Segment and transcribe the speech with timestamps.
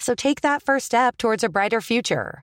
[0.00, 2.42] So take that first step towards a brighter future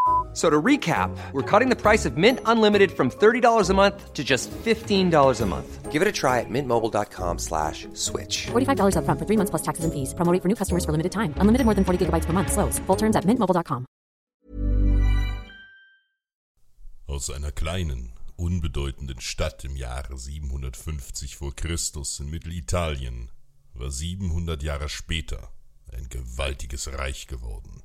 [0.33, 4.23] So to recap, we're cutting the price of Mint Unlimited from $30 a month to
[4.23, 5.91] just $15 a month.
[5.91, 8.47] Give it a try at mintmobile.com slash switch.
[8.47, 10.13] $45 up front for three months plus taxes and fees.
[10.13, 11.33] Promo rate for new customers for limited time.
[11.35, 12.53] Unlimited more than 40 gigabytes per month.
[12.53, 12.79] Slows.
[12.87, 13.85] Full terms at mintmobile.com.
[17.07, 23.29] Aus einer kleinen, unbedeutenden Stadt im Jahre 750 vor Christus in Mittelitalien
[23.73, 25.51] war 700 Jahre später
[25.91, 27.83] ein gewaltiges Reich geworden.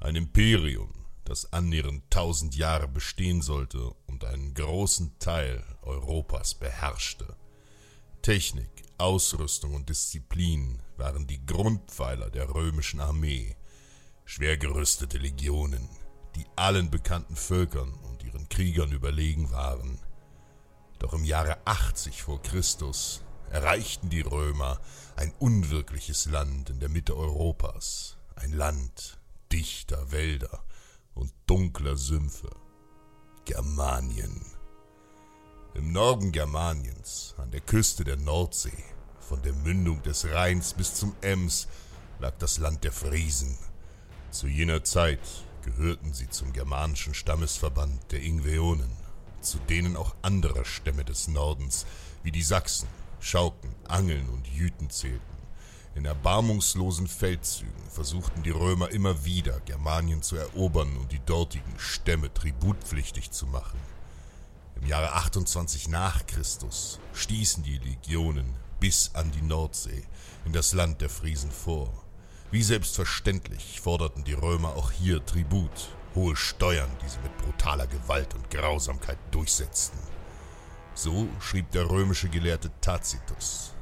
[0.00, 0.90] Ein Imperium,
[1.24, 7.36] das annähernd tausend Jahre bestehen sollte und einen großen Teil Europas beherrschte.
[8.22, 13.56] Technik, Ausrüstung und Disziplin waren die Grundpfeiler der römischen Armee,
[14.24, 15.88] schwer gerüstete Legionen,
[16.36, 19.98] die allen bekannten Völkern und ihren Kriegern überlegen waren.
[20.98, 24.80] Doch im Jahre 80 vor Christus erreichten die Römer
[25.16, 29.18] ein unwirkliches Land in der Mitte Europas, ein Land
[29.50, 30.64] dichter Wälder
[31.14, 32.50] und dunkler Sümpfe,
[33.44, 34.44] Germanien.
[35.74, 38.84] Im Norden Germaniens, an der Küste der Nordsee,
[39.20, 41.68] von der Mündung des Rheins bis zum Ems,
[42.18, 43.56] lag das Land der Friesen.
[44.30, 45.20] Zu jener Zeit
[45.64, 48.90] gehörten sie zum germanischen Stammesverband der Ingveonen,
[49.40, 51.86] zu denen auch andere Stämme des Nordens,
[52.22, 52.88] wie die Sachsen,
[53.20, 55.31] Schauken, Angeln und Jüten zählten.
[55.94, 62.32] In erbarmungslosen Feldzügen versuchten die Römer immer wieder, Germanien zu erobern und die dortigen Stämme
[62.32, 63.78] tributpflichtig zu machen.
[64.80, 70.02] Im Jahre 28 nach Christus stießen die Legionen bis an die Nordsee,
[70.44, 71.92] in das Land der Friesen vor.
[72.50, 78.34] Wie selbstverständlich forderten die Römer auch hier Tribut, hohe Steuern, die sie mit brutaler Gewalt
[78.34, 79.98] und Grausamkeit durchsetzten.
[80.94, 83.72] So schrieb der römische Gelehrte Tacitus.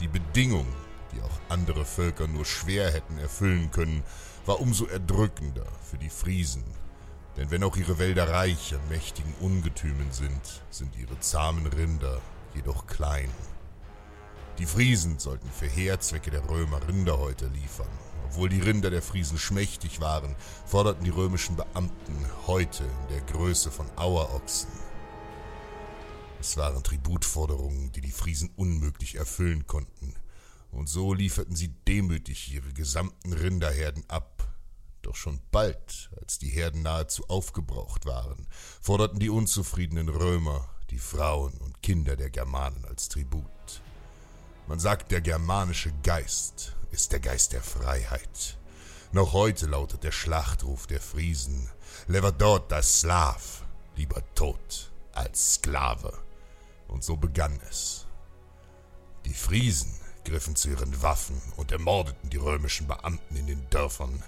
[0.00, 0.66] Die Bedingung,
[1.14, 4.02] die auch andere Völker nur schwer hätten erfüllen können,
[4.46, 6.64] war umso erdrückender für die Friesen.
[7.36, 12.20] Denn wenn auch ihre Wälder reich an mächtigen Ungetümen sind, sind ihre zahmen Rinder
[12.54, 13.30] jedoch klein.
[14.58, 17.88] Die Friesen sollten für Heerzwecke der Römer Rinderhäute liefern.
[18.26, 23.70] Obwohl die Rinder der Friesen schmächtig waren, forderten die römischen Beamten Häute in der Größe
[23.70, 24.70] von Auerochsen.
[26.40, 30.14] Es waren Tributforderungen, die die Friesen unmöglich erfüllen konnten,
[30.74, 34.48] und so lieferten sie demütig ihre gesamten Rinderherden ab.
[35.02, 38.48] Doch schon bald, als die Herden nahezu aufgebraucht waren,
[38.80, 43.44] forderten die unzufriedenen Römer die Frauen und Kinder der Germanen als Tribut.
[44.66, 48.58] Man sagt, der germanische Geist ist der Geist der Freiheit.
[49.12, 51.70] Noch heute lautet der Schlachtruf der Friesen,
[52.08, 53.64] Levadot das Slav,
[53.96, 56.18] lieber tot als Sklave.
[56.88, 58.06] Und so begann es.
[59.24, 64.22] Die Friesen griffen zu ihren Waffen und ermordeten die römischen Beamten in den Dörfern.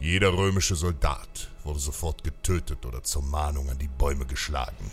[0.00, 4.90] Jeder römische Soldat wurde sofort getötet oder zur Mahnung an die Bäume geschlagen.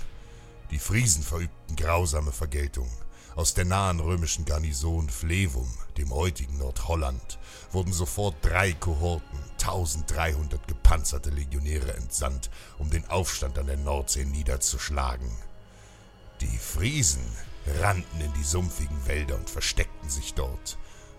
[0.72, 2.90] Die Friesen verübten grausame Vergeltung.
[3.36, 7.40] Aus der nahen römischen Garnison Flevum, dem heutigen Nordholland,
[7.72, 15.32] wurden sofort drei Kohorten, 1300 gepanzerte Legionäre entsandt, um den Aufstand an der Nordsee niederzuschlagen.
[16.42, 17.24] Die Friesen
[17.82, 20.78] rannten in die sumpfigen Wälder und versteckten sich dort.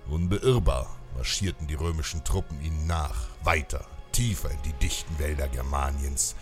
[0.09, 6.35] Unbeirrbar marschierten die römischen Truppen ihnen nach, weiter, tiefer in die dichten Wälder Germaniens,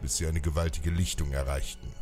[0.00, 1.92] bis sie eine gewaltige Lichtung erreichten.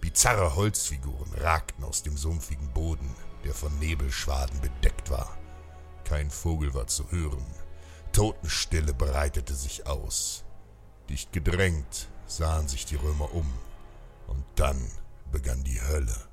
[0.00, 3.14] Bizarre Holzfiguren ragten aus dem sumpfigen Boden,
[3.44, 5.36] der von Nebelschwaden bedeckt war.
[6.04, 7.44] Kein Vogel war zu hören.
[8.12, 10.44] Totenstille breitete sich aus.
[11.08, 13.52] Dicht gedrängt sahen sich die Römer um.
[14.26, 14.90] Und dann
[15.32, 16.27] begann die Hölle.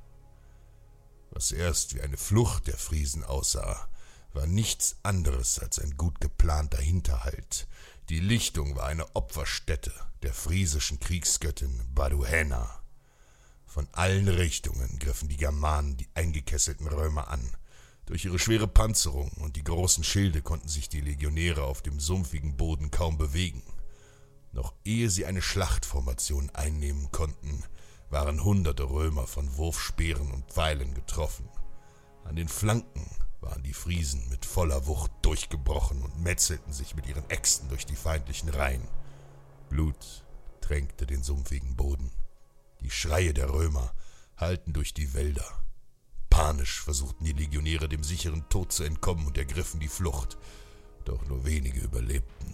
[1.35, 3.89] Was erst wie eine Flucht der Friesen aussah,
[4.31, 7.67] war nichts anderes als ein gut geplanter Hinterhalt.
[8.07, 9.91] Die Lichtung war eine Opferstätte
[10.23, 12.79] der friesischen Kriegsgöttin Baduhena.
[13.65, 17.57] Von allen Richtungen griffen die Germanen die eingekesselten Römer an.
[18.05, 22.55] Durch ihre schwere Panzerung und die großen Schilde konnten sich die Legionäre auf dem sumpfigen
[22.55, 23.61] Boden kaum bewegen.
[24.53, 27.65] Noch ehe sie eine Schlachtformation einnehmen konnten,
[28.09, 31.49] waren hunderte Römer von Wurfspeeren und Pfeilen getroffen.
[32.23, 33.05] An den Flanken
[33.41, 37.95] waren die Friesen mit voller Wucht durchgebrochen und metzelten sich mit ihren Äxten durch die
[37.95, 38.87] feindlichen Reihen.
[39.69, 40.23] Blut
[40.61, 42.11] tränkte den sumpfigen Boden.
[42.81, 43.93] Die Schreie der Römer
[44.37, 45.45] hallten durch die Wälder.
[46.29, 50.37] Panisch versuchten die Legionäre dem sicheren Tod zu entkommen und ergriffen die Flucht,
[51.05, 52.53] doch nur wenige überlebten.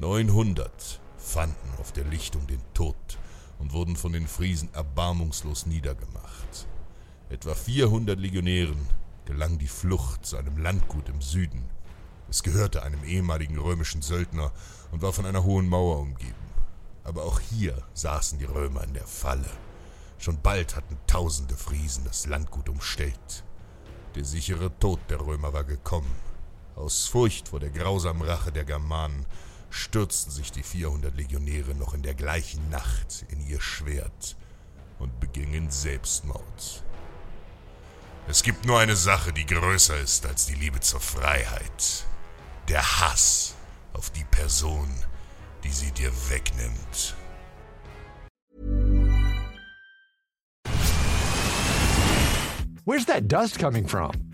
[0.00, 2.93] Neunhundert fanden auf der Lichtung den Tod
[3.74, 6.66] wurden von den Friesen erbarmungslos niedergemacht.
[7.28, 8.88] Etwa 400 Legionären
[9.24, 11.64] gelang die Flucht zu einem Landgut im Süden.
[12.28, 14.52] Es gehörte einem ehemaligen römischen Söldner
[14.92, 16.34] und war von einer hohen Mauer umgeben.
[17.02, 19.50] Aber auch hier saßen die Römer in der Falle.
[20.18, 23.44] Schon bald hatten tausende Friesen das Landgut umstellt.
[24.14, 26.14] Der sichere Tod der Römer war gekommen.
[26.76, 29.26] Aus Furcht vor der grausamen Rache der Germanen
[29.74, 34.36] stürzten sich die 400 Legionäre noch in der gleichen Nacht in ihr Schwert
[35.00, 36.84] und begingen Selbstmord.
[38.28, 42.06] Es gibt nur eine Sache, die größer ist als die Liebe zur Freiheit.
[42.68, 43.56] Der Hass
[43.92, 44.88] auf die Person,
[45.64, 47.16] die sie dir wegnimmt.
[52.84, 54.33] Where's that dust coming from?